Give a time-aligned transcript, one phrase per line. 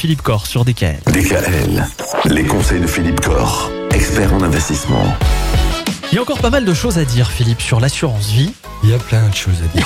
[0.00, 1.00] Philippe Corr sur DKL.
[1.08, 1.84] DKL,
[2.26, 5.02] les conseils de Philippe Corr, expert en investissement.
[6.12, 8.52] Il y a encore pas mal de choses à dire, Philippe, sur l'assurance vie.
[8.84, 9.84] Il y a plein de choses à dire.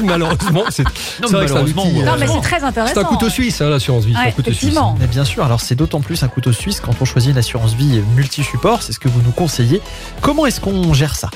[0.02, 2.00] malheureusement, c'est vrai que c'est un outil, ouais.
[2.00, 2.92] euh, Non, mais c'est très intéressant.
[2.94, 4.14] c'est un couteau suisse, hein, l'assurance vie.
[4.14, 4.76] c'est un Ouais, couteau suisse.
[4.98, 7.74] Mais bien sûr, alors c'est d'autant plus un couteau suisse quand on choisit une assurance
[7.74, 9.80] vie multi-support, c'est ce que vous nous conseillez.
[10.22, 11.30] Comment est-ce qu'on gère ça?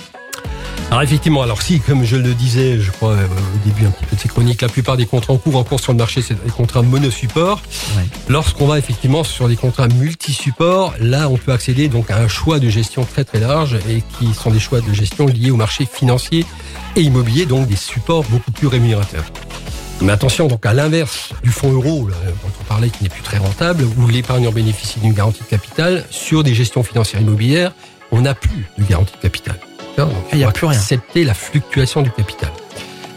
[0.91, 4.05] Alors effectivement, alors si, comme je le disais, je crois euh, au début un petit
[4.07, 6.23] peu de ces chroniques, la plupart des contrats en cours en cours sur le marché,
[6.23, 7.61] c'est des contrats monosupport.
[7.97, 8.05] Ouais.
[8.29, 12.61] Lorsqu'on va effectivement sur des contrats multi-support, là, on peut accéder donc à un choix
[12.61, 15.87] de gestion très très large et qui sont des choix de gestion liés au marché
[15.91, 16.47] financier
[16.95, 19.25] et immobilier, donc des supports beaucoup plus rémunérateurs.
[20.01, 23.23] Mais attention, donc à l'inverse du fonds euro, là, dont on parlait qui n'est plus
[23.23, 27.73] très rentable, où l'épargnant bénéficie d'une garantie de capital, sur des gestions financières immobilières,
[28.11, 29.59] on n'a plus de garantie de capital.
[29.97, 30.79] Donc, Il y a plus rien.
[30.79, 32.51] Accepter la fluctuation du capital.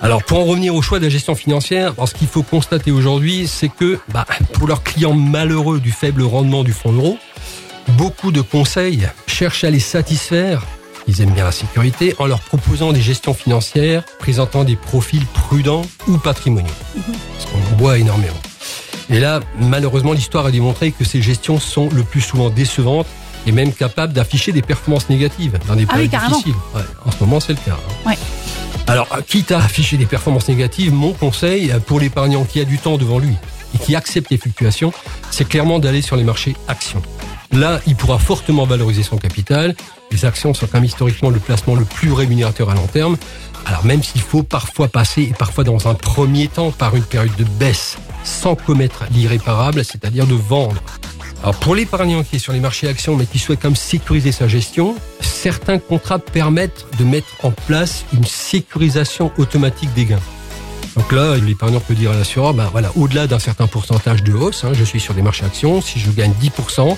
[0.01, 2.91] Alors, pour en revenir au choix de la gestion financière, alors, ce qu'il faut constater
[2.91, 7.17] aujourd'hui, c'est que bah, pour leurs clients malheureux du faible rendement du fonds euro,
[7.89, 10.63] beaucoup de conseils cherchent à les satisfaire.
[11.07, 15.83] Ils aiment bien la sécurité en leur proposant des gestions financières présentant des profils prudents
[16.07, 16.67] ou patrimoniaux.
[16.93, 18.35] Parce qu'on en voit énormément.
[19.09, 23.07] Et là, malheureusement, l'histoire a démontré que ces gestions sont le plus souvent décevantes
[23.47, 26.53] et même capables d'afficher des performances négatives dans des Ah périodes difficiles.
[26.75, 27.77] Ouais, en ce moment, c'est le cas.
[27.77, 28.09] hein.
[28.09, 28.17] Ouais.
[28.87, 32.97] Alors, quitte à afficher des performances négatives, mon conseil pour l'épargnant qui a du temps
[32.97, 33.33] devant lui
[33.73, 34.93] et qui accepte les fluctuations,
[35.31, 37.01] c'est clairement d'aller sur les marchés actions.
[37.51, 39.75] Là, il pourra fortement valoriser son capital.
[40.11, 43.17] Les actions sont quand même historiquement le placement le plus rémunérateur à long terme.
[43.65, 47.35] Alors même s'il faut parfois passer, et parfois dans un premier temps, par une période
[47.37, 50.81] de baisse, sans commettre l'irréparable, c'est-à-dire de vendre.
[51.43, 54.47] Alors pour l'épargnant qui est sur les marchés actions, mais qui souhaite comme sécuriser sa
[54.47, 60.19] gestion, certains contrats permettent de mettre en place une sécurisation automatique des gains.
[60.97, 64.63] Donc là, l'épargnant peut dire à l'assureur, ben voilà, au-delà d'un certain pourcentage de hausse,
[64.63, 66.97] hein, je suis sur des marchés actions, si je gagne 10%,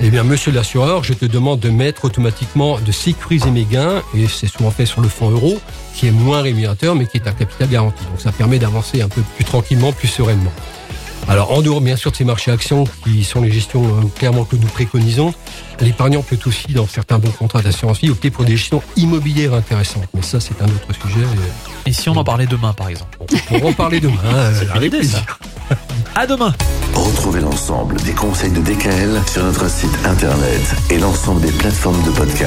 [0.00, 4.26] eh bien, monsieur l'assureur, je te demande de mettre automatiquement, de sécuriser mes gains, et
[4.28, 5.60] c'est souvent fait sur le fonds euro,
[5.94, 8.02] qui est moins rémunérateur, mais qui est un capital garanti.
[8.10, 10.52] Donc ça permet d'avancer un peu plus tranquillement, plus sereinement.
[11.28, 14.44] Alors, en dehors, bien sûr, de ces marchés actions, qui sont les gestions euh, clairement
[14.44, 15.32] que nous préconisons,
[15.80, 20.04] l'épargnant peut aussi, dans certains bons contrats d'assurance vie, opter pour des gestions immobilières intéressantes.
[20.14, 21.24] Mais ça, c'est un autre sujet.
[21.24, 24.14] euh, Et si on en parlait demain, par exemple On pourra en parler demain.
[24.34, 25.38] euh, C'est avec plaisir.
[26.14, 26.54] À demain
[26.94, 30.60] Retrouvez l'ensemble des conseils de DKL sur notre site internet
[30.90, 32.42] et l'ensemble des plateformes de podcast.